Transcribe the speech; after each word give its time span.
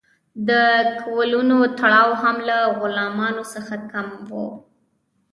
د 0.49 0.49
کولونو 1.03 1.57
تړاو 1.79 2.09
هم 2.21 2.35
له 2.49 2.57
غلامانو 2.79 3.43
څخه 3.53 3.75
کم 3.91 4.07
و. 4.29 4.31